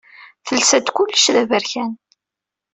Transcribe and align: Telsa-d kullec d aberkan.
Telsa-d 0.47 0.87
kullec 0.95 1.25
d 1.35 1.37
aberkan. 1.41 1.91